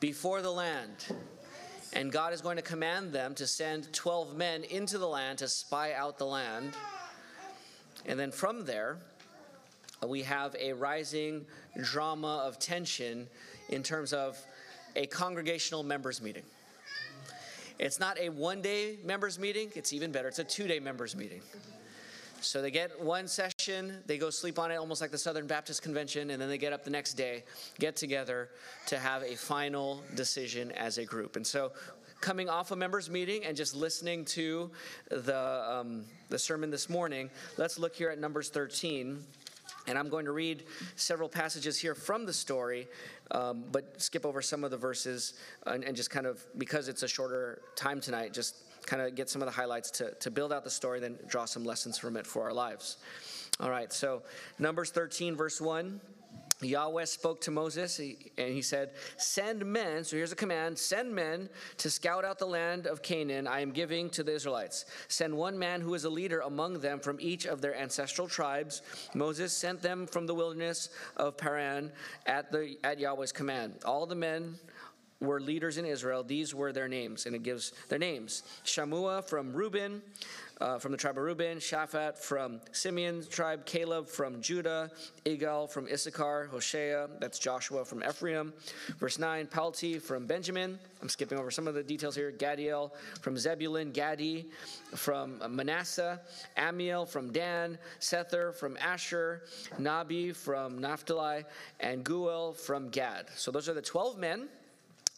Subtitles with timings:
[0.00, 1.06] before the land.
[1.92, 5.48] And God is going to command them to send 12 men into the land to
[5.48, 6.74] spy out the land.
[8.06, 8.98] And then from there,
[10.06, 11.46] we have a rising
[11.82, 13.26] drama of tension
[13.68, 14.38] in terms of
[14.96, 16.44] a congregational members meeting.
[17.78, 21.14] It's not a one day members meeting, it's even better, it's a two day members
[21.14, 21.40] meeting.
[22.40, 25.82] So they get one session, they go sleep on it almost like the Southern Baptist
[25.82, 27.44] Convention, and then they get up the next day,
[27.78, 28.50] get together
[28.86, 31.36] to have a final decision as a group.
[31.36, 31.72] And so
[32.20, 34.70] coming off a members meeting and just listening to
[35.10, 35.38] the,
[35.68, 39.22] um, the sermon this morning, let's look here at Numbers 13.
[39.86, 40.64] And I'm going to read
[40.96, 42.88] several passages here from the story,
[43.30, 45.34] um, but skip over some of the verses
[45.66, 48.56] and, and just kind of, because it's a shorter time tonight, just
[48.88, 51.44] kind of get some of the highlights to, to build out the story, then draw
[51.44, 52.96] some lessons from it for our lives.
[53.60, 54.22] All right, so
[54.58, 56.00] Numbers 13, verse 1.
[56.60, 61.48] Yahweh spoke to Moses and he said, Send men, so here's a command send men
[61.76, 64.84] to scout out the land of Canaan I am giving to the Israelites.
[65.06, 68.82] Send one man who is a leader among them from each of their ancestral tribes.
[69.14, 71.92] Moses sent them from the wilderness of Paran
[72.26, 73.74] at, the, at Yahweh's command.
[73.84, 74.58] All the men
[75.20, 76.22] were leaders in Israel.
[76.22, 80.00] These were their names, and it gives their names Shammua from Reuben,
[80.60, 84.90] uh, from the tribe of Reuben, Shaphat from Simeon's tribe, Caleb from Judah,
[85.24, 88.52] Igal from Issachar, Hoshea, that's Joshua from Ephraim.
[88.98, 90.78] Verse 9, Palti from Benjamin.
[91.00, 92.32] I'm skipping over some of the details here.
[92.32, 94.48] Gadiel from Zebulun, Gadi
[94.94, 96.20] from Manasseh,
[96.56, 99.42] Amiel from Dan, Sether from Asher,
[99.80, 101.44] Nahbi from Naphtali,
[101.80, 103.26] and Geuel from Gad.
[103.36, 104.48] So those are the 12 men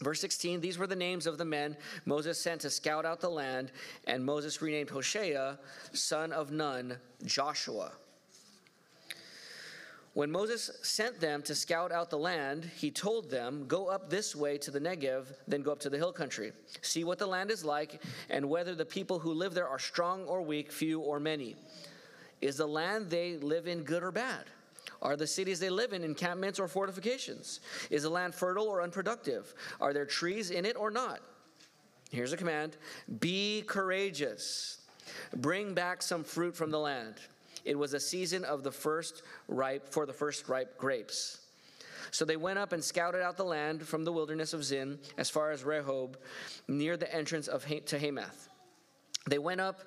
[0.02, 3.28] Verse 16, these were the names of the men Moses sent to scout out the
[3.28, 3.70] land,
[4.06, 5.58] and Moses renamed Hoshea,
[5.92, 7.92] son of Nun, Joshua.
[10.14, 14.34] When Moses sent them to scout out the land, he told them, Go up this
[14.34, 16.52] way to the Negev, then go up to the hill country.
[16.82, 20.24] See what the land is like, and whether the people who live there are strong
[20.24, 21.54] or weak, few or many.
[22.40, 24.46] Is the land they live in good or bad?
[25.02, 27.60] Are the cities they live in encampments or fortifications?
[27.90, 29.54] Is the land fertile or unproductive?
[29.80, 31.20] Are there trees in it or not?
[32.10, 32.76] Here's a command
[33.20, 34.78] Be courageous.
[35.36, 37.16] Bring back some fruit from the land.
[37.64, 41.38] It was a season of the first ripe for the first ripe grapes.
[42.10, 45.30] So they went up and scouted out the land from the wilderness of Zin as
[45.30, 46.16] far as Rehob,
[46.68, 48.48] near the entrance of to Hamath.
[49.28, 49.82] They went up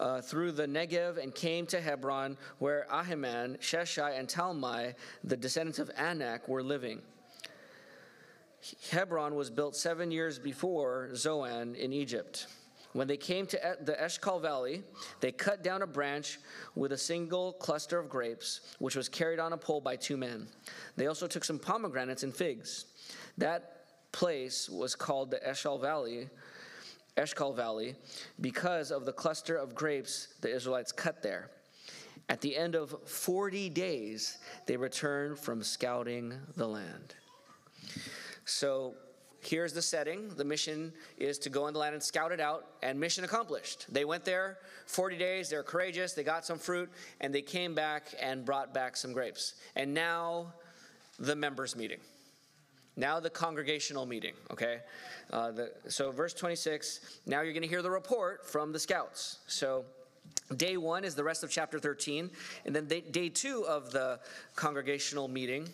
[0.00, 5.78] uh, through the Negev and came to Hebron, where Ahiman, Sheshai, and Talmai, the descendants
[5.78, 7.02] of Anak, were living.
[8.90, 12.46] Hebron was built seven years before Zoan in Egypt.
[12.92, 14.82] When they came to the Eshcol Valley,
[15.20, 16.38] they cut down a branch
[16.74, 20.48] with a single cluster of grapes, which was carried on a pole by two men.
[20.96, 22.86] They also took some pomegranates and figs.
[23.36, 26.30] That place was called the Eshcol Valley
[27.16, 27.94] Eshcol Valley
[28.40, 31.50] because of the cluster of grapes the Israelites cut there.
[32.28, 37.14] At the end of 40 days, they returned from scouting the land.
[38.44, 38.94] So
[39.40, 40.28] here's the setting.
[40.30, 43.86] The mission is to go in the land and scout it out, and mission accomplished.
[43.92, 46.90] They went there 40 days, they're courageous, they got some fruit,
[47.20, 49.54] and they came back and brought back some grapes.
[49.76, 50.52] And now
[51.18, 52.00] the members' meeting.
[52.96, 54.80] Now the congregational meeting, okay?
[55.30, 59.40] Uh, the, so, verse 26, now you're going to hear the report from the scouts.
[59.46, 59.84] So,
[60.56, 62.30] day one is the rest of chapter 13.
[62.64, 64.20] And then day, day two of the
[64.54, 65.68] congregational meeting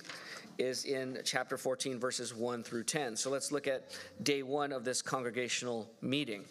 [0.59, 3.15] is in chapter 14, verses 1 through 10.
[3.17, 6.45] So, let's look at day one of this congregational meeting,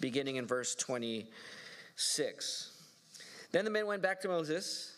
[0.00, 2.72] beginning in verse 26.
[3.52, 4.96] Then the men went back to Moses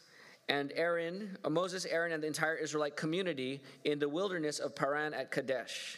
[0.52, 5.14] and Aaron, uh, Moses, Aaron, and the entire Israelite community in the wilderness of Paran
[5.14, 5.96] at Kadesh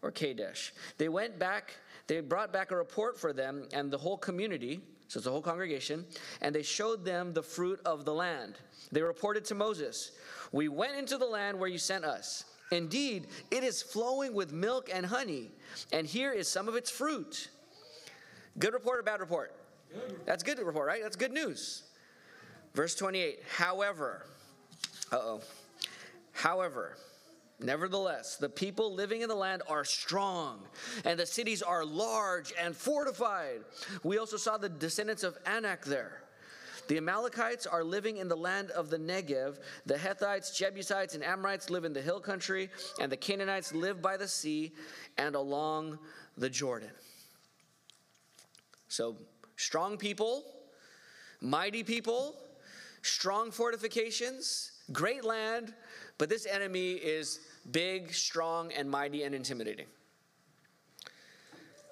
[0.00, 0.72] or Kadesh.
[0.96, 1.74] They went back,
[2.06, 5.42] they brought back a report for them and the whole community, so it's the whole
[5.42, 6.04] congregation,
[6.40, 8.54] and they showed them the fruit of the land.
[8.92, 10.12] They reported to Moses,
[10.52, 12.44] We went into the land where you sent us.
[12.70, 15.50] Indeed, it is flowing with milk and honey,
[15.92, 17.48] and here is some of its fruit.
[18.60, 19.52] Good report or bad report?
[19.92, 20.20] Good.
[20.26, 21.02] That's good report, right?
[21.02, 21.85] That's good news.
[22.76, 24.26] Verse 28 However,
[25.10, 25.40] uh oh.
[26.32, 26.96] However,
[27.58, 30.58] Nevertheless, the people living in the land are strong,
[31.06, 33.60] and the cities are large and fortified.
[34.02, 36.20] We also saw the descendants of Anak there.
[36.88, 39.56] The Amalekites are living in the land of the Negev.
[39.86, 42.68] The Hethites, Jebusites, and Amorites live in the hill country,
[43.00, 44.72] and the Canaanites live by the sea
[45.16, 45.98] and along
[46.36, 46.90] the Jordan.
[48.88, 49.16] So,
[49.56, 50.44] strong people,
[51.40, 52.36] mighty people,
[53.06, 55.74] strong fortifications, great land,
[56.18, 59.86] but this enemy is big, strong, and mighty and intimidating.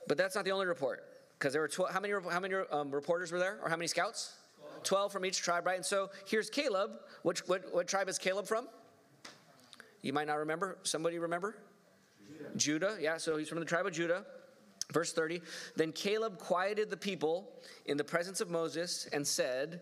[0.07, 1.05] But that's not the only report,
[1.39, 3.87] because there were 12, how many, how many um, reporters were there, or how many
[3.87, 4.35] scouts?
[4.83, 5.77] 12 from each tribe, right?
[5.77, 6.91] And so here's Caleb.
[7.23, 8.69] Which, what, what tribe is Caleb from?
[10.03, 10.77] You might not remember.
[10.83, 11.57] Somebody remember?
[12.29, 12.51] Judah.
[12.57, 14.27] Judah, yeah, so he's from the tribe of Judah.
[14.93, 15.41] Verse 30
[15.77, 17.51] Then Caleb quieted the people
[17.87, 19.81] in the presence of Moses and said,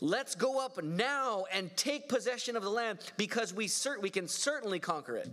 [0.00, 4.28] Let's go up now and take possession of the land because we, cert- we can
[4.28, 5.30] certainly conquer it.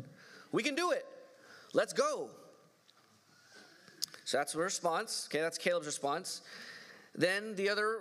[0.51, 1.05] We can do it.
[1.73, 2.29] Let's go.
[4.25, 5.29] So that's the response.
[5.31, 6.41] Okay, that's Caleb's response.
[7.17, 7.99] Then the other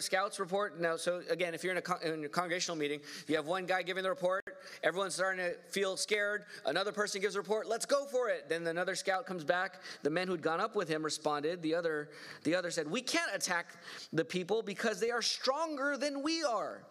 [0.00, 0.80] scouts report.
[0.80, 3.64] Now, so again, if you're in a, con- in a, congregational meeting, you have one
[3.64, 4.44] guy giving the report.
[4.82, 6.44] Everyone's starting to feel scared.
[6.64, 7.68] Another person gives a report.
[7.68, 8.48] Let's go for it.
[8.48, 9.80] Then another scout comes back.
[10.02, 11.62] The men who'd gone up with him responded.
[11.62, 12.10] The other,
[12.42, 13.76] the other said, "We can't attack
[14.12, 16.82] the people because they are stronger than we are."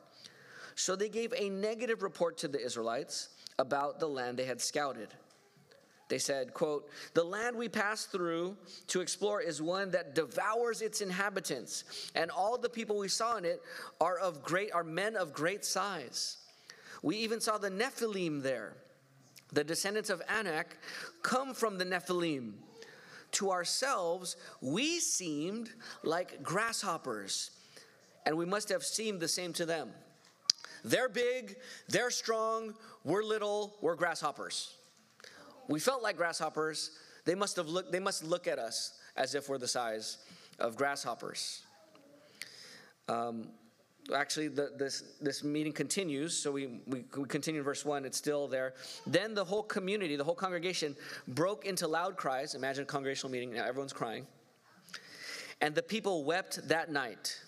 [0.76, 3.30] So they gave a negative report to the Israelites
[3.60, 5.10] about the land they had scouted.
[6.08, 8.58] They said, quote, "The land we passed through
[8.88, 13.46] to explore is one that devours its inhabitants, and all the people we saw in
[13.46, 13.64] it
[14.00, 16.38] are of great are men of great size.
[17.02, 18.74] We even saw the Nephilim there.
[19.52, 20.78] The descendants of Anak
[21.24, 22.54] come from the Nephilim.
[23.32, 25.74] To ourselves, we seemed
[26.04, 27.52] like grasshoppers,
[28.26, 29.92] and we must have seemed the same to them.
[30.84, 31.58] They're big,
[31.88, 34.76] they're strong, we're little, we're grasshoppers."
[35.68, 36.92] We felt like grasshoppers.
[37.26, 40.18] They must have looked, they must look at us as if we're the size
[40.60, 41.64] of grasshoppers.
[43.08, 43.50] Um,
[44.14, 46.38] actually, the, this, this meeting continues.
[46.38, 48.06] So we, we, we continue in verse 1.
[48.06, 48.74] It's still there.
[49.08, 50.96] Then the whole community, the whole congregation,
[51.28, 52.56] broke into loud cries.
[52.56, 53.54] Imagine a congregational meeting.
[53.54, 54.28] Now everyone's crying.
[55.62, 57.40] And the people wept that night.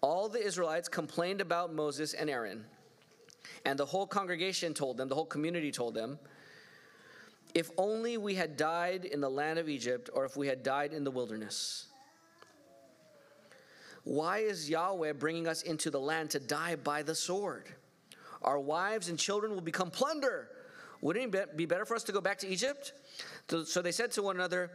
[0.00, 2.64] All the Israelites complained about Moses and Aaron
[3.64, 6.18] and the whole congregation told them, the whole community told them,
[7.54, 10.92] if only we had died in the land of Egypt or if we had died
[10.92, 11.86] in the wilderness.
[14.04, 17.66] Why is Yahweh bringing us into the land to die by the sword?
[18.42, 20.48] Our wives and children will become plunder.
[21.02, 22.92] Wouldn't it be better for us to go back to Egypt?
[23.64, 24.70] So they said to one another,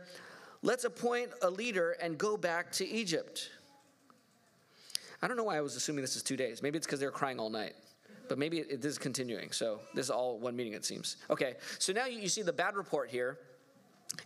[0.62, 3.52] Let's appoint a leader and go back to Egypt.
[5.22, 6.62] I don't know why I was assuming this is two days.
[6.62, 7.74] Maybe it's because they're crying all night
[8.28, 9.52] but maybe it, this is continuing.
[9.52, 11.18] So this is all one meeting, it seems.
[11.30, 13.40] Okay, so now you, you see the bad report here.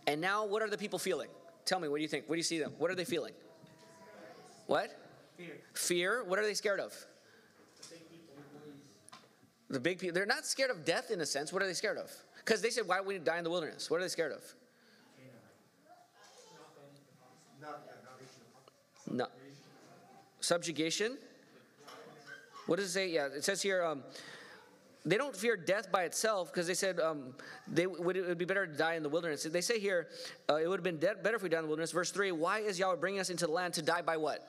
[0.06, 1.28] And now what are the people feeling?
[1.64, 2.28] Tell me, what do you think?
[2.28, 2.72] What do you see them?
[2.78, 3.32] What are they feeling?
[4.66, 4.96] What?
[5.36, 5.56] Fear.
[5.74, 6.24] Fear.
[6.24, 6.94] What are they scared of?
[9.68, 10.14] The big people.
[10.14, 11.52] They're not scared of death in a sense.
[11.52, 12.10] What are they scared of?
[12.36, 13.90] Because they said, why would we die in the wilderness?
[13.90, 14.42] What are they scared of?
[19.10, 19.26] No.
[20.40, 21.18] Subjugation?
[22.66, 23.08] What does it say?
[23.08, 23.82] Yeah, it says here.
[23.84, 24.02] Um,
[25.04, 27.34] they don't fear death by itself because they said um,
[27.66, 29.42] they would, it would be better to die in the wilderness.
[29.42, 30.08] They say here
[30.48, 31.90] uh, it would have been better if we died in the wilderness.
[31.90, 34.48] Verse three: Why is Yahweh bringing us into the land to die by what?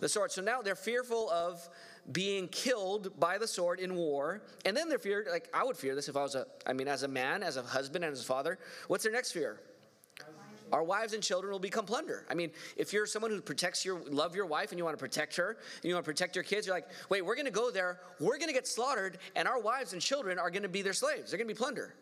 [0.00, 0.30] The sword.
[0.32, 1.68] So now they're fearful of
[2.10, 5.26] being killed by the sword in war, and then they're feared.
[5.30, 6.46] Like I would fear this if I was a.
[6.66, 8.58] I mean, as a man, as a husband, and as a father.
[8.86, 9.60] What's their next fear?
[10.72, 12.24] Our wives and children will become plunder.
[12.30, 15.02] I mean, if you're someone who protects your, love your wife and you want to
[15.02, 17.52] protect her, and you want to protect your kids, you're like, wait, we're going to
[17.52, 20.70] go there, we're going to get slaughtered, and our wives and children are going to
[20.70, 21.30] be their slaves.
[21.30, 21.94] They're going to be plunder.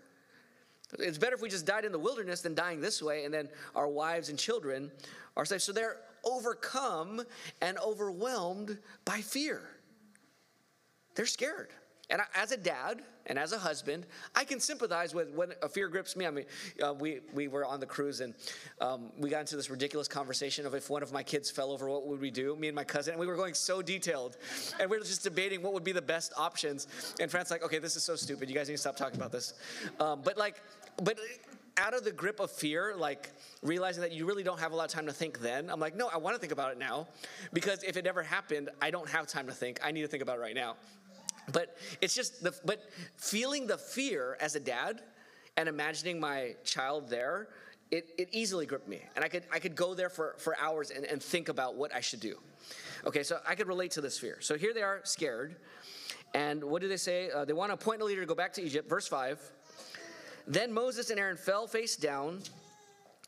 [0.99, 3.49] It's better if we just died in the wilderness than dying this way, and then
[3.75, 4.91] our wives and children
[5.37, 5.65] are slaves.
[5.65, 7.23] So they're overcome
[7.61, 9.63] and overwhelmed by fear.
[11.17, 11.71] They're scared.
[12.09, 15.87] And as a dad and as a husband, I can sympathize with when a fear
[15.87, 16.27] grips me.
[16.27, 16.47] I mean,
[16.85, 18.35] uh, we, we were on the cruise and
[18.81, 21.89] um, we got into this ridiculous conversation of if one of my kids fell over,
[21.89, 22.57] what would we do?
[22.57, 24.37] Me and my cousin, and we were going so detailed.
[24.81, 27.15] And we were just debating what would be the best options.
[27.21, 28.49] And Fran's like, okay, this is so stupid.
[28.49, 29.55] You guys need to stop talking about this.
[30.01, 30.61] Um, but like,
[31.01, 31.17] but
[31.77, 33.31] out of the grip of fear, like
[33.63, 35.95] realizing that you really don't have a lot of time to think then, I'm like,
[35.95, 37.07] no, I want to think about it now.
[37.53, 39.79] Because if it never happened, I don't have time to think.
[39.85, 40.75] I need to think about it right now.
[41.53, 45.03] But it's just the but feeling the fear as a dad
[45.57, 47.49] and imagining my child there,
[47.91, 49.03] it, it easily gripped me.
[49.17, 51.95] And I could I could go there for, for hours and, and think about what
[51.95, 52.37] I should do.
[53.07, 54.39] Okay, so I could relate to this fear.
[54.41, 55.57] So here they are scared.
[56.35, 57.31] And what do they say?
[57.31, 58.89] Uh, they want to appoint a leader to go back to Egypt.
[58.89, 59.41] Verse 5.
[60.47, 62.41] Then Moses and Aaron fell face down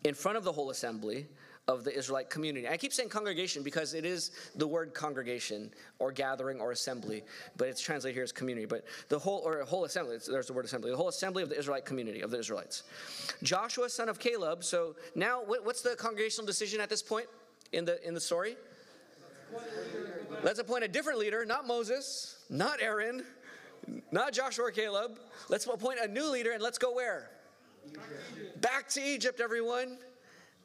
[0.05, 1.27] in front of the whole assembly
[1.69, 2.69] of the Israelite community.
[2.69, 7.23] I keep saying congregation because it is the word congregation or gathering or assembly,
[7.57, 8.67] but it's translated here as community.
[8.67, 11.59] But the whole or whole assembly, there's the word assembly, the whole assembly of the
[11.59, 12.83] Israelite community of the Israelites.
[13.45, 14.65] Joshua, son of Caleb.
[14.65, 17.27] So now, what's the congregational decision at this point
[17.73, 18.57] in the in the story?
[20.43, 23.23] Let's appoint a different leader, not Moses, not Aaron,
[24.11, 25.21] not Joshua or Caleb.
[25.49, 27.31] Let's appoint a new leader and let's go where?
[28.61, 29.99] Back to Egypt, everyone.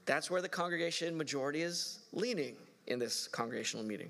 [0.08, 2.56] That's where the congregation majority is leaning
[2.88, 4.10] in this congregational meeting.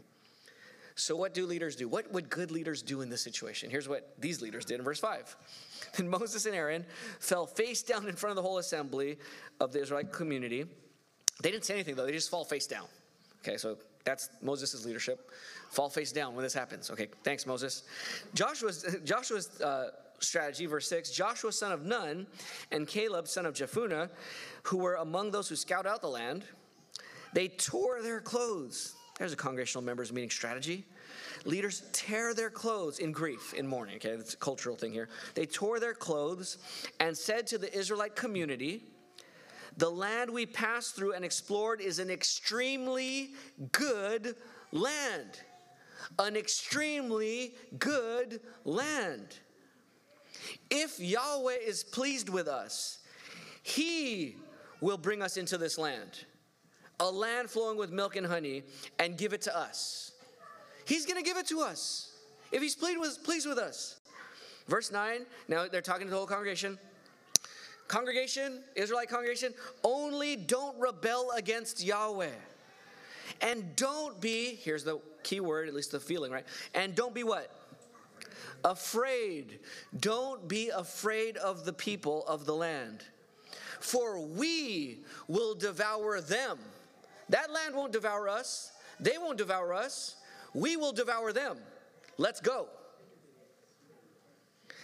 [0.95, 1.87] So, what do leaders do?
[1.87, 3.69] What would good leaders do in this situation?
[3.69, 5.35] Here's what these leaders did in verse 5.
[5.95, 6.85] Then Moses and Aaron
[7.19, 9.17] fell face down in front of the whole assembly
[9.59, 10.65] of the Israelite community.
[11.41, 12.85] They didn't say anything, though, they just fall face down.
[13.41, 15.31] Okay, so that's Moses' leadership.
[15.69, 16.89] Fall face down when this happens.
[16.89, 17.83] Okay, thanks, Moses.
[18.33, 22.27] Joshua's, Joshua's uh, strategy, verse 6 Joshua, son of Nun,
[22.71, 24.09] and Caleb, son of Jephunneh,
[24.63, 26.43] who were among those who scout out the land,
[27.33, 28.95] they tore their clothes.
[29.17, 30.85] There's a congregational members meeting strategy.
[31.45, 33.95] Leaders tear their clothes in grief, in mourning.
[33.95, 35.09] Okay, that's a cultural thing here.
[35.33, 36.57] They tore their clothes
[36.99, 38.83] and said to the Israelite community,
[39.77, 43.31] The land we passed through and explored is an extremely
[43.71, 44.35] good
[44.71, 45.39] land.
[46.19, 49.39] An extremely good land.
[50.69, 52.99] If Yahweh is pleased with us,
[53.63, 54.35] He
[54.81, 56.25] will bring us into this land,
[56.99, 58.63] a land flowing with milk and honey,
[58.99, 60.11] and give it to us.
[60.85, 62.11] He's going to give it to us
[62.51, 63.99] if He's pleased with, pleased with us.
[64.67, 66.77] Verse 9, now they're talking to the whole congregation.
[67.87, 72.27] Congregation, Israelite congregation, only don't rebel against Yahweh.
[73.41, 76.45] And don't be, here's the key word, at least the feeling, right?
[76.73, 77.49] And don't be what?
[78.63, 79.59] Afraid.
[79.99, 83.03] Don't be afraid of the people of the land,
[83.79, 86.57] for we will devour them.
[87.29, 90.15] That land won't devour us, they won't devour us.
[90.53, 91.57] We will devour them.
[92.17, 92.67] Let's go.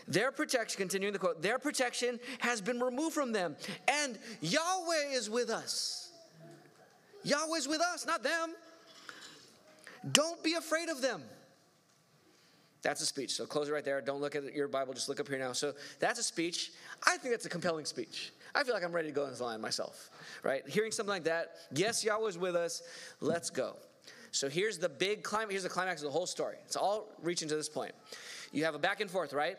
[0.08, 3.56] Their protection, continuing the quote, their protection has been removed from them,
[3.88, 6.12] and Yahweh is with us.
[7.24, 8.54] Yahweh is with us, not them.
[10.12, 11.24] Don't be afraid of them.
[12.84, 13.32] That's a speech.
[13.32, 14.02] So close it right there.
[14.02, 15.54] Don't look at your Bible, just look up here now.
[15.54, 16.72] So that's a speech.
[17.08, 18.34] I think that's a compelling speech.
[18.54, 20.12] I feel like I'm ready to go in this line myself,
[20.44, 20.68] right?
[20.68, 22.84] Hearing something like that, yes, Yahweh's with us,
[23.20, 23.78] let's go.
[24.32, 26.58] So here's the big climax, here's the climax of the whole story.
[26.66, 27.94] It's all reaching to this point.
[28.52, 29.58] You have a back and forth, right?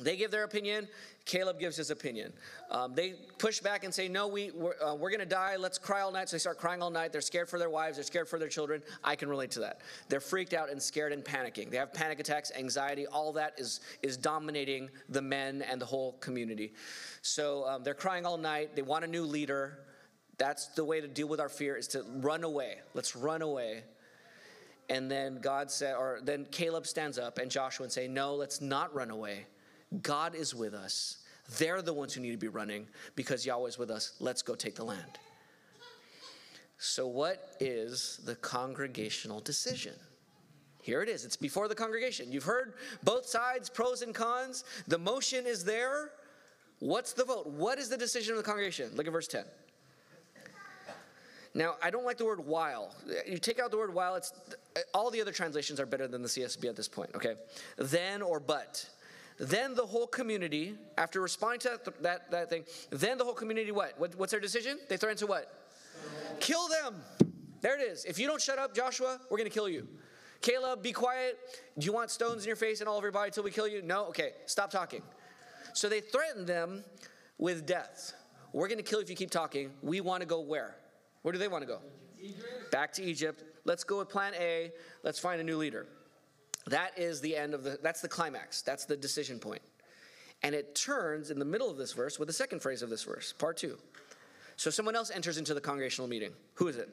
[0.00, 0.88] They give their opinion.
[1.24, 2.32] Caleb gives his opinion.
[2.70, 5.56] Um, they push back and say, No, we, we're, uh, we're going to die.
[5.56, 6.28] Let's cry all night.
[6.28, 7.12] So they start crying all night.
[7.12, 7.96] They're scared for their wives.
[7.96, 8.82] They're scared for their children.
[9.04, 9.80] I can relate to that.
[10.08, 11.70] They're freaked out and scared and panicking.
[11.70, 13.06] They have panic attacks, anxiety.
[13.06, 16.72] All that is, is dominating the men and the whole community.
[17.22, 18.74] So um, they're crying all night.
[18.74, 19.78] They want a new leader.
[20.38, 22.78] That's the way to deal with our fear is to run away.
[22.94, 23.84] Let's run away.
[24.88, 28.60] And then God said, or then Caleb stands up and Joshua and say, No, let's
[28.60, 29.46] not run away.
[30.02, 31.18] God is with us.
[31.58, 34.14] They're the ones who need to be running because Yahweh is with us.
[34.20, 35.18] Let's go take the land.
[36.78, 39.94] So, what is the congregational decision?
[40.82, 41.24] Here it is.
[41.24, 42.32] It's before the congregation.
[42.32, 44.64] You've heard both sides, pros and cons.
[44.88, 46.12] The motion is there.
[46.78, 47.46] What's the vote?
[47.46, 48.90] What is the decision of the congregation?
[48.94, 49.44] Look at verse 10.
[51.52, 52.94] Now, I don't like the word while.
[53.26, 54.32] You take out the word while, it's
[54.94, 57.34] all the other translations are better than the CSB at this point, okay?
[57.76, 58.88] Then or but.
[59.40, 63.72] Then the whole community, after responding to that, that, that thing, then the whole community
[63.72, 63.98] what?
[63.98, 64.14] what?
[64.16, 64.78] What's their decision?
[64.88, 65.50] They threaten to what?
[66.40, 66.96] Kill them.
[67.62, 68.04] There it is.
[68.04, 69.88] If you don't shut up, Joshua, we're going to kill you.
[70.42, 71.38] Caleb, be quiet.
[71.78, 73.66] Do you want stones in your face and all over your body until we kill
[73.66, 73.80] you?
[73.80, 74.06] No?
[74.06, 75.02] Okay, stop talking.
[75.72, 76.84] So they threaten them
[77.38, 78.12] with death.
[78.52, 79.70] We're going to kill you if you keep talking.
[79.82, 80.76] We want to go where?
[81.22, 81.80] Where do they want to go?
[82.20, 82.70] Egypt.
[82.70, 83.44] Back to Egypt.
[83.64, 84.72] Let's go with plan A.
[85.02, 85.86] Let's find a new leader.
[86.70, 88.62] That is the end of the, that's the climax.
[88.62, 89.62] That's the decision point.
[90.42, 93.02] And it turns in the middle of this verse with the second phrase of this
[93.02, 93.76] verse, part two.
[94.56, 96.32] So someone else enters into the congregational meeting.
[96.54, 96.88] Who is it?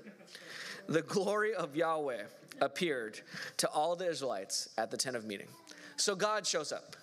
[0.88, 2.24] The glory of Yahweh
[2.60, 3.22] appeared
[3.58, 5.48] to all the Israelites at the tent of meeting.
[5.96, 6.96] So God shows up.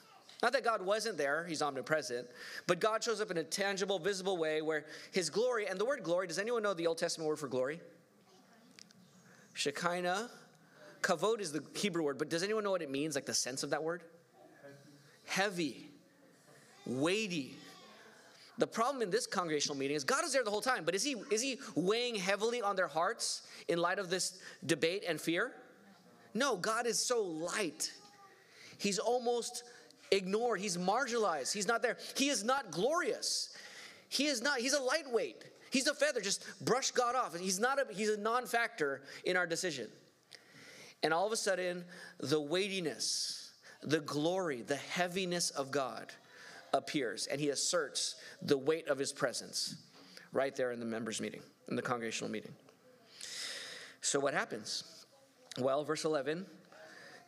[0.43, 2.27] Not that God wasn't there, he's omnipresent,
[2.67, 6.03] but God shows up in a tangible, visible way where his glory, and the word
[6.03, 7.81] glory, does anyone know the Old Testament word for glory?
[9.55, 10.29] Shekinah
[11.05, 13.63] Kavod is the Hebrew word, but does anyone know what it means, like the sense
[13.63, 14.03] of that word?
[15.27, 15.91] Heavy,
[16.87, 17.55] weighty.
[18.57, 21.05] The problem in this congregational meeting is God is there the whole time, but is
[21.05, 25.53] he, is he weighing heavily on their hearts in light of this debate and fear?
[26.33, 27.93] No, God is so light.
[28.79, 29.65] He's almost
[30.11, 31.99] ignored, he's marginalized, he's not there.
[32.17, 33.55] He is not glorious.
[34.09, 35.45] He is not, he's a lightweight.
[35.71, 37.37] He's a feather, just brush God off.
[37.37, 39.89] He's not a, he's a non-factor in our decision.
[41.05, 41.85] And all of a sudden,
[42.19, 46.13] the weightiness, the glory, the heaviness of God
[46.73, 49.77] appears, and he asserts the weight of his presence
[50.33, 52.53] right there in the members' meeting, in the congregational meeting.
[54.01, 55.05] So, what happens?
[55.59, 56.47] Well, verse 11.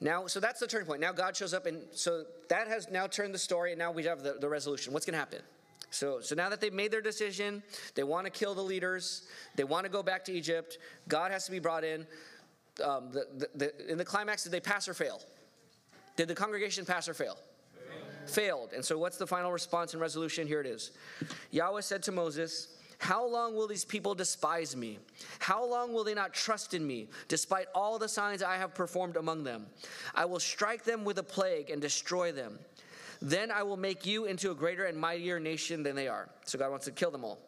[0.00, 1.00] Now, so that's the turning point.
[1.00, 4.04] Now God shows up, and so that has now turned the story, and now we
[4.04, 4.92] have the, the resolution.
[4.92, 5.40] What's going to happen?
[5.90, 7.62] So, so now that they've made their decision,
[7.94, 9.22] they want to kill the leaders,
[9.54, 10.78] they want to go back to Egypt,
[11.08, 12.06] God has to be brought in.
[12.84, 15.20] Um, the, the, the, in the climax, did they pass or fail?
[16.16, 17.38] Did the congregation pass or fail?
[17.74, 18.30] Failed.
[18.30, 18.72] Failed.
[18.74, 20.46] And so, what's the final response and resolution?
[20.46, 20.92] Here it is
[21.50, 24.98] Yahweh said to Moses, how long will these people despise me?
[25.38, 29.16] How long will they not trust in me, despite all the signs I have performed
[29.16, 29.66] among them?
[30.14, 32.58] I will strike them with a plague and destroy them.
[33.20, 36.28] Then I will make you into a greater and mightier nation than they are.
[36.44, 37.38] So God wants to kill them all.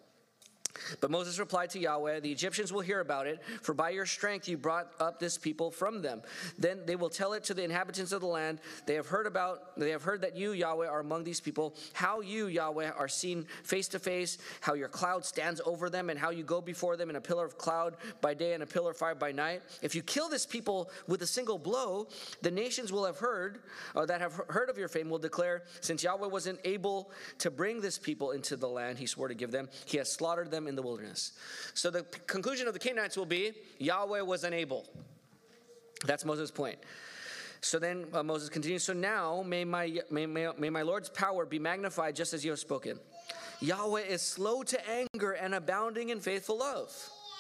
[1.00, 4.48] But Moses replied to Yahweh, The Egyptians will hear about it, for by your strength
[4.48, 6.22] you brought up this people from them.
[6.58, 8.60] Then they will tell it to the inhabitants of the land.
[8.86, 12.20] They have heard about they have heard that you, Yahweh, are among these people, how
[12.20, 16.30] you, Yahweh, are seen face to face, how your cloud stands over them, and how
[16.30, 18.96] you go before them in a pillar of cloud by day and a pillar of
[18.96, 19.62] fire by night.
[19.82, 22.08] If you kill this people with a single blow,
[22.42, 23.60] the nations will have heard,
[23.94, 27.80] or that have heard of your fame will declare, since Yahweh wasn't able to bring
[27.80, 30.76] this people into the land he swore to give them, he has slaughtered them in
[30.76, 31.32] the wilderness.
[31.74, 34.86] So the conclusion of the Canaanites will be Yahweh was unable.
[36.04, 36.78] That's Moses' point.
[37.60, 41.44] So then uh, Moses continues, So now may my, may, may, may my Lord's power
[41.44, 43.00] be magnified just as you have spoken.
[43.60, 46.92] Yahweh is slow to anger and abounding in faithful love.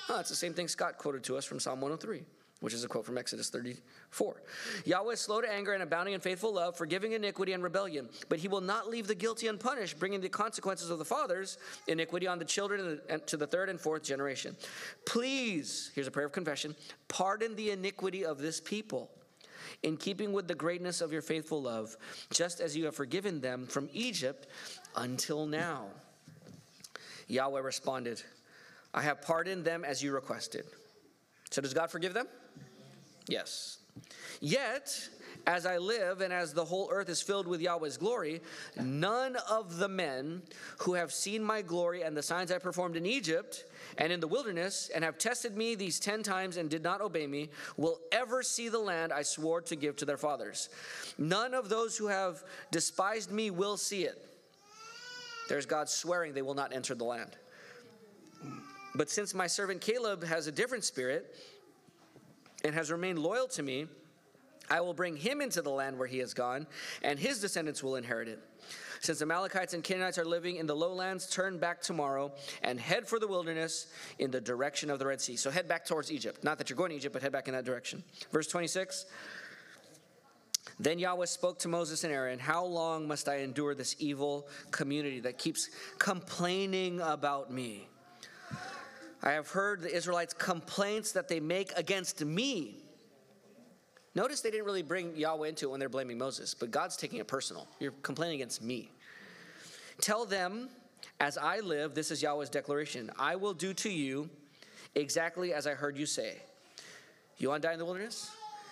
[0.08, 2.24] Oh, it's the same thing Scott quoted to us from Psalm 103
[2.60, 4.42] which is a quote from Exodus 34.
[4.84, 8.38] Yahweh is slow to anger and abounding in faithful love, forgiving iniquity and rebellion, but
[8.38, 12.38] he will not leave the guilty unpunished, bringing the consequences of the father's iniquity on
[12.38, 14.56] the children to the third and fourth generation.
[15.06, 16.74] Please, here's a prayer of confession,
[17.06, 19.10] pardon the iniquity of this people.
[19.82, 21.96] In keeping with the greatness of your faithful love,
[22.32, 24.48] just as you have forgiven them from Egypt
[24.96, 25.86] until now.
[27.28, 28.22] Yahweh responded,
[28.92, 30.64] I have pardoned them as you requested.
[31.50, 32.26] So, does God forgive them?
[33.28, 33.78] Yes.
[34.40, 35.08] Yet,
[35.46, 38.40] as I live and as the whole earth is filled with Yahweh's glory,
[38.80, 40.42] none of the men
[40.78, 43.64] who have seen my glory and the signs I performed in Egypt
[43.96, 47.26] and in the wilderness and have tested me these ten times and did not obey
[47.26, 50.68] me will ever see the land I swore to give to their fathers.
[51.18, 54.24] None of those who have despised me will see it.
[55.48, 57.36] There's God swearing they will not enter the land.
[58.94, 61.34] But since my servant Caleb has a different spirit,
[62.64, 63.86] and has remained loyal to me,
[64.70, 66.66] I will bring him into the land where he has gone,
[67.02, 68.40] and his descendants will inherit it.
[69.00, 73.06] Since the Amalekites and Canaanites are living in the lowlands, turn back tomorrow and head
[73.06, 73.86] for the wilderness
[74.18, 75.36] in the direction of the Red Sea.
[75.36, 76.42] So head back towards Egypt.
[76.42, 78.02] Not that you're going to Egypt, but head back in that direction.
[78.32, 79.06] Verse 26.
[80.80, 85.20] Then Yahweh spoke to Moses and Aaron, How long must I endure this evil community
[85.20, 87.88] that keeps complaining about me?
[89.22, 92.76] I have heard the Israelites' complaints that they make against me.
[94.14, 97.18] Notice they didn't really bring Yahweh into it when they're blaming Moses, but God's taking
[97.18, 97.68] it personal.
[97.78, 98.90] You're complaining against me.
[100.00, 100.68] Tell them,
[101.20, 104.30] as I live, this is Yahweh's declaration I will do to you
[104.94, 106.36] exactly as I heard you say.
[107.38, 108.30] You want to die in the wilderness?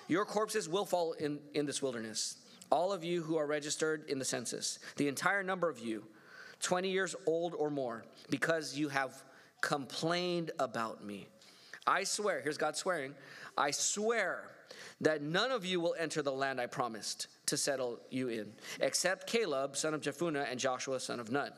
[0.09, 2.37] Your corpses will fall in, in this wilderness.
[2.70, 6.04] All of you who are registered in the census, the entire number of you,
[6.61, 9.22] 20 years old or more, because you have
[9.66, 11.26] complained about me.
[11.88, 13.16] I swear, here's God swearing,
[13.59, 14.44] I swear
[15.00, 19.26] that none of you will enter the land I promised to settle you in, except
[19.26, 21.50] Caleb, son of Jephunneh, and Joshua, son of Nun.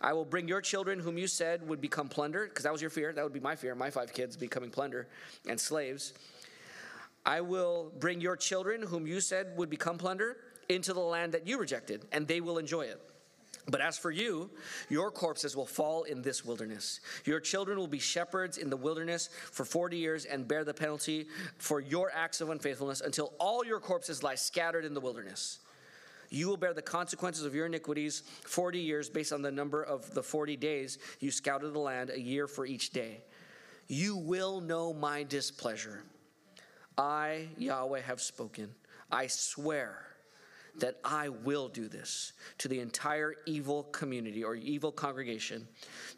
[0.00, 2.90] I will bring your children, whom you said would become plunder, because that was your
[2.90, 3.12] fear.
[3.12, 5.08] That would be my fear, my five kids becoming plunder
[5.48, 6.14] and slaves.
[7.26, 10.36] I will bring your children, whom you said would become plunder,
[10.68, 13.02] into the land that you rejected, and they will enjoy it.
[13.70, 14.50] But as for you,
[14.88, 17.00] your corpses will fall in this wilderness.
[17.26, 21.26] Your children will be shepherds in the wilderness for 40 years and bear the penalty
[21.58, 25.58] for your acts of unfaithfulness until all your corpses lie scattered in the wilderness.
[26.30, 30.12] You will bear the consequences of your iniquities 40 years based on the number of
[30.14, 33.20] the 40 days you scouted the land, a year for each day.
[33.86, 36.04] You will know my displeasure.
[36.96, 38.70] I, Yahweh, have spoken.
[39.10, 40.07] I swear
[40.80, 45.66] that I will do this to the entire evil community or evil congregation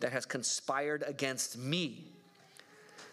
[0.01, 2.05] that has conspired against me.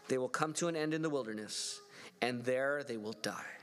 [0.08, 1.80] They will come to an end in the wilderness,
[2.22, 3.58] and there they will die.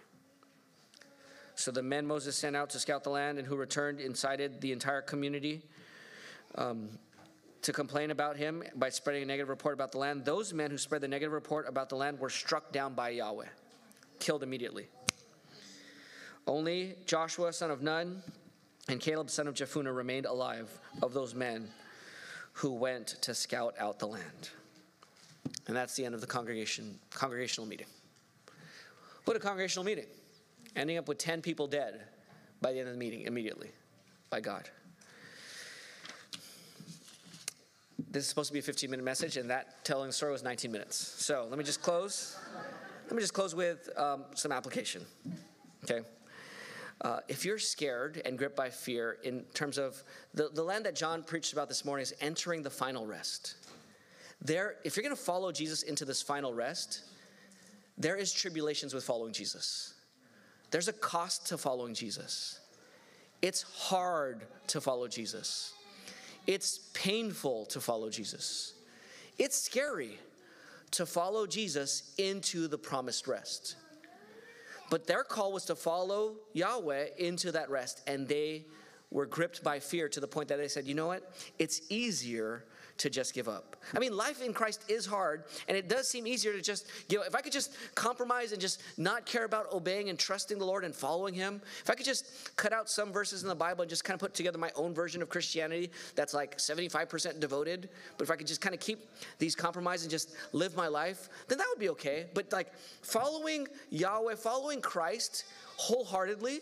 [1.55, 4.73] So the men Moses sent out to scout the land and who returned incited the
[4.73, 5.63] entire community
[6.57, 6.89] um,
[7.63, 10.25] to complain about him by spreading a negative report about the land.
[10.25, 13.47] Those men who spread the negative report about the land were struck down by Yahweh,
[14.19, 14.89] killed immediately.
[16.47, 18.23] Only Joshua, son of Nun,
[18.89, 20.71] and Caleb, son of Jephunneh, remained alive
[21.03, 21.69] of those men
[22.53, 24.51] who went to scout out the land.
[25.67, 27.87] And that's the end of the congregation, congregational meeting.
[29.25, 30.07] What a congregational meeting.
[30.77, 32.03] Ending up with 10 people dead
[32.61, 33.71] by the end of the meeting immediately
[34.29, 34.69] by God.
[38.15, 40.71] this is supposed to be a 15 minute message, and that telling story was 19
[40.71, 40.97] minutes.
[40.97, 42.39] So let me just close.
[43.07, 45.05] Let me just close with um, some application.
[45.83, 46.07] Okay.
[47.05, 50.97] Uh, if you're scared and gripped by fear, in terms of the, the land that
[50.97, 53.57] John preached about this morning, is entering the final rest.
[54.41, 57.03] There, if you're going to follow Jesus into this final rest,
[57.99, 59.93] there is tribulations with following Jesus.
[60.71, 62.61] There's a cost to following Jesus.
[63.43, 65.75] It's hard to follow Jesus.
[66.47, 68.73] It's painful to follow Jesus.
[69.39, 70.19] It's scary
[70.93, 73.77] to follow Jesus into the promised rest.
[74.95, 78.67] But their call was to follow Yahweh into that rest, and they
[79.11, 81.33] were gripped by fear to the point that they said, you know what?
[81.59, 82.65] It's easier
[82.99, 83.77] to just give up.
[83.95, 87.21] I mean, life in Christ is hard, and it does seem easier to just give
[87.21, 87.27] up.
[87.27, 90.85] If I could just compromise and just not care about obeying and trusting the Lord
[90.85, 93.91] and following Him, if I could just cut out some verses in the Bible and
[93.91, 98.25] just kind of put together my own version of Christianity that's like 75% devoted, but
[98.25, 99.01] if I could just kind of keep
[99.39, 102.27] these compromises and just live my life, then that would be okay.
[102.33, 105.45] But like following Yahweh, following Christ
[105.77, 106.61] wholeheartedly,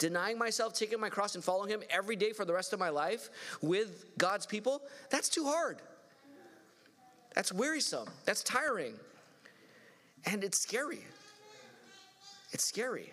[0.00, 2.88] denying myself, taking my cross, and following Him every day for the rest of my
[2.88, 3.30] life
[3.62, 5.80] with God's people, that's too hard.
[7.36, 8.08] That's wearisome.
[8.24, 8.94] That's tiring.
[10.26, 11.04] And it's scary.
[12.50, 13.12] It's scary.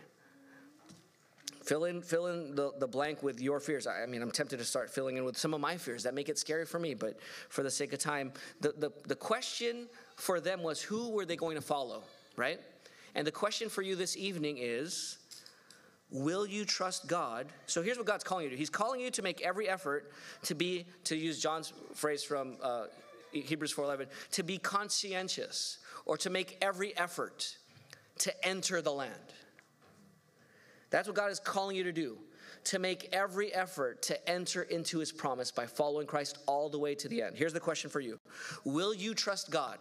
[1.63, 3.85] Fill in, fill in the, the blank with your fears.
[3.85, 6.13] I, I mean, I'm tempted to start filling in with some of my fears that
[6.13, 7.19] make it scary for me, but
[7.49, 11.35] for the sake of time, the, the, the question for them was who were they
[11.35, 12.03] going to follow,
[12.37, 12.61] right?
[13.15, 15.17] And the question for you this evening is
[16.09, 17.47] Will you trust God?
[17.65, 18.57] So here's what God's calling you to.
[18.57, 20.11] He's calling you to make every effort
[20.43, 22.85] to be, to use John's phrase from uh,
[23.31, 27.57] Hebrews 4:11, to be conscientious or to make every effort
[28.19, 29.13] to enter the land.
[30.89, 32.17] That's what God is calling you to do.
[32.65, 36.95] To make every effort to enter into his promise by following Christ all the way
[36.95, 37.37] to the end.
[37.37, 38.19] Here's the question for you
[38.63, 39.79] Will you trust God?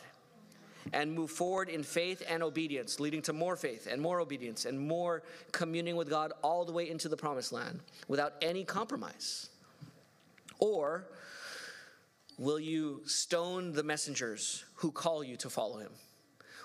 [0.93, 4.79] And move forward in faith and obedience, leading to more faith and more obedience and
[4.79, 5.23] more
[5.53, 9.51] communing with God all the way into the promised land without any compromise?
[10.59, 11.07] Or
[12.39, 15.93] will you stone the messengers who call you to follow him?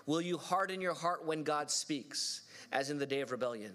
[0.05, 3.73] Will you harden your heart when God speaks, as in the day of rebellion?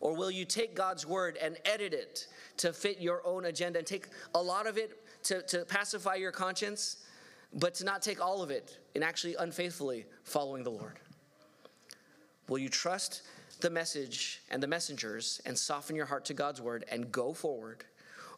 [0.00, 2.26] Or will you take God's word and edit it
[2.58, 6.32] to fit your own agenda and take a lot of it to, to pacify your
[6.32, 7.04] conscience
[7.52, 10.98] but to not take all of it and actually unfaithfully following the Lord?
[12.48, 13.22] Will you trust
[13.60, 17.84] the message and the messengers and soften your heart to God's word and go forward?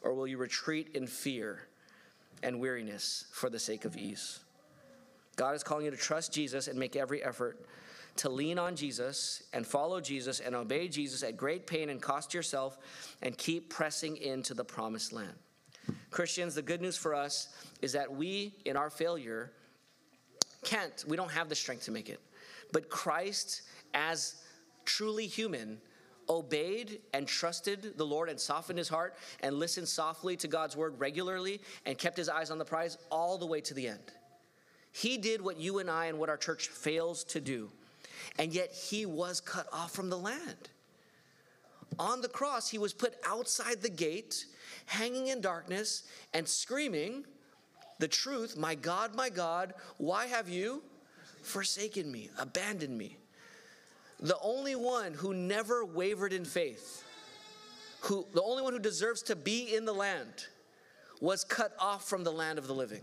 [0.03, 1.68] Or will you retreat in fear
[2.42, 4.40] and weariness for the sake of ease?
[5.37, 7.64] God is calling you to trust Jesus and make every effort
[8.16, 12.35] to lean on Jesus and follow Jesus and obey Jesus at great pain and cost
[12.35, 12.79] yourself
[13.22, 15.35] and keep pressing into the promised land.
[16.12, 17.48] Christians, the good news for us
[17.81, 19.51] is that we, in our failure,
[20.62, 22.20] can't, we don't have the strength to make it.
[22.72, 23.62] But Christ,
[23.94, 24.37] as
[24.85, 25.79] truly human,
[26.29, 30.98] obeyed and trusted the Lord and softened his heart and listened softly to God's word
[30.98, 34.12] regularly and kept his eyes on the prize all the way to the end.
[34.92, 37.70] He did what you and I and what our church fails to do,
[38.38, 40.68] and yet he was cut off from the land.
[42.03, 44.47] On the cross, he was put outside the gate
[44.87, 46.03] hanging in darkness
[46.35, 47.25] and screaming
[48.01, 50.83] the truth My God, my God, why have you
[51.43, 53.19] forsaken me, abandoned me?
[54.19, 57.05] The only one who never wavered in faith,
[58.01, 60.47] who, the only one who deserves to be in the land,
[61.21, 63.03] was cut off from the land of the living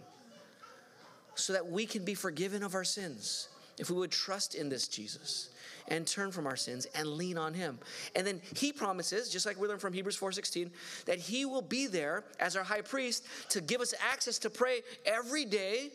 [1.36, 3.48] so that we can be forgiven of our sins
[3.80, 5.50] if we would trust in this Jesus
[5.88, 7.80] and turn from our sins and lean on him.
[8.15, 10.72] And then he promises, just like we learned from Hebrews 4:16,
[11.06, 14.82] that he will be there as our high priest to give us access to pray
[15.06, 15.92] every day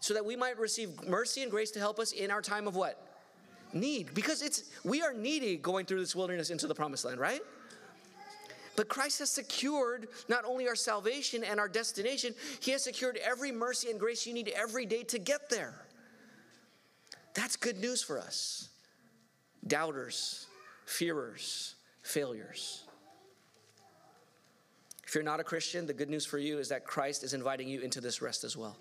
[0.00, 2.74] so that we might receive mercy and grace to help us in our time of
[2.74, 2.98] what?
[3.72, 4.14] Need.
[4.14, 7.40] Because it's we are needy going through this wilderness into the promised land, right?
[8.74, 13.52] But Christ has secured not only our salvation and our destination, He has secured every
[13.52, 15.74] mercy and grace you need every day to get there.
[17.34, 18.68] That's good news for us
[19.66, 20.46] doubters,
[20.86, 22.84] fearers, failures.
[25.06, 27.68] If you're not a Christian, the good news for you is that Christ is inviting
[27.68, 28.76] you into this rest as well.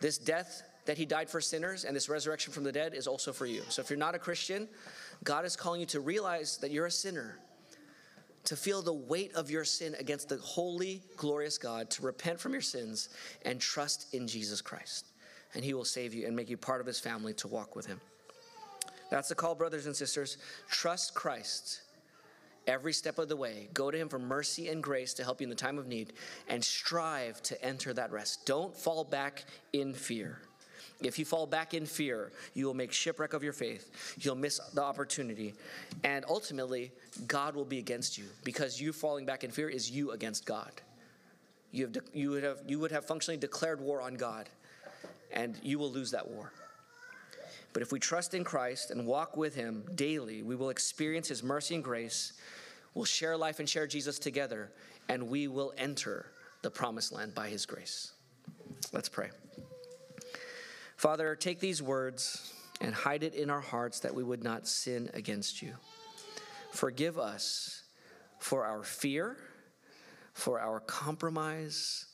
[0.00, 3.32] This death that he died for sinners and this resurrection from the dead is also
[3.32, 3.62] for you.
[3.68, 4.68] So if you're not a Christian,
[5.24, 7.40] God is calling you to realize that you're a sinner,
[8.44, 12.52] to feel the weight of your sin against the holy, glorious God, to repent from
[12.52, 13.08] your sins
[13.44, 15.06] and trust in Jesus Christ.
[15.56, 17.86] And he will save you and make you part of his family to walk with
[17.86, 18.00] him.
[19.10, 20.36] That's the call, brothers and sisters.
[20.68, 21.80] Trust Christ
[22.66, 23.68] every step of the way.
[23.72, 26.12] Go to Him for mercy and grace to help you in the time of need
[26.48, 28.44] and strive to enter that rest.
[28.46, 30.40] Don't fall back in fear.
[31.02, 34.16] If you fall back in fear, you will make shipwreck of your faith.
[34.18, 35.54] You'll miss the opportunity.
[36.04, 36.90] And ultimately,
[37.26, 40.72] God will be against you because you falling back in fear is you against God.
[41.70, 44.48] You, have you, would have, you would have functionally declared war on God,
[45.36, 46.50] and you will lose that war.
[47.72, 51.42] But if we trust in Christ and walk with Him daily, we will experience His
[51.42, 52.32] mercy and grace.
[52.94, 54.72] We'll share life and share Jesus together,
[55.10, 58.12] and we will enter the promised land by His grace.
[58.92, 59.28] Let's pray.
[60.96, 65.10] Father, take these words and hide it in our hearts that we would not sin
[65.12, 65.74] against you.
[66.72, 67.82] Forgive us
[68.38, 69.36] for our fear,
[70.32, 72.06] for our compromise,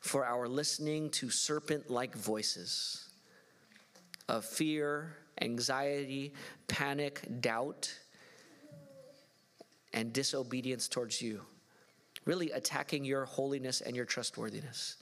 [0.00, 3.08] for our listening to serpent like voices
[4.28, 6.32] of fear, anxiety,
[6.68, 7.92] panic, doubt,
[9.92, 11.42] and disobedience towards you,
[12.24, 14.96] really attacking your holiness and your trustworthiness.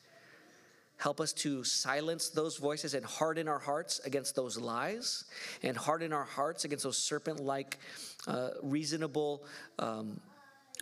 [0.97, 5.25] Help us to silence those voices and harden our hearts against those lies
[5.63, 7.79] and harden our hearts against those serpent like,
[8.27, 9.45] uh, reasonable
[9.79, 10.21] um,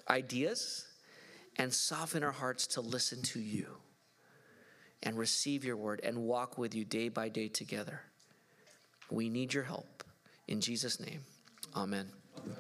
[0.09, 0.87] ideas
[1.59, 3.67] and soften our hearts to listen to you
[5.07, 8.01] and receive your word and walk with you day by day together.
[9.09, 10.03] We need your help.
[10.49, 11.21] In Jesus' name,
[11.77, 12.11] amen.
[12.37, 12.57] amen.